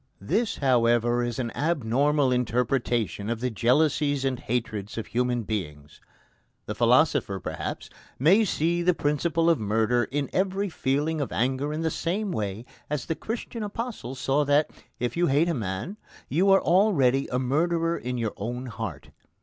This, 0.19 0.55
however, 0.57 1.23
is 1.23 1.37
an 1.37 1.51
abnormal 1.51 2.31
interpretation 2.31 3.29
of 3.29 3.39
the 3.39 3.51
jealousies 3.51 4.25
and 4.25 4.39
hatreds 4.39 4.97
of 4.97 5.05
human 5.05 5.43
beings. 5.43 6.01
The 6.65 6.73
philosopher, 6.73 7.39
perhaps, 7.39 7.87
may 8.17 8.43
see 8.43 8.81
the 8.81 8.95
principle 8.95 9.47
of 9.47 9.59
murder 9.59 10.05
in 10.05 10.27
every 10.33 10.69
feeling 10.69 11.21
of 11.21 11.31
anger 11.31 11.71
in 11.71 11.81
the 11.81 11.91
same 11.91 12.31
way 12.31 12.65
as 12.89 13.05
the 13.05 13.13
Christian 13.15 13.61
Apostle 13.61 14.15
saw 14.15 14.43
that, 14.45 14.71
if 14.99 15.15
you 15.15 15.27
hate 15.27 15.49
a 15.49 15.53
man, 15.53 15.97
you 16.27 16.49
are 16.49 16.61
already 16.63 17.27
a 17.27 17.37
murderer 17.37 17.95
in 17.95 18.17
your 18.17 18.33
own 18.37 18.65
heart. 18.65 19.11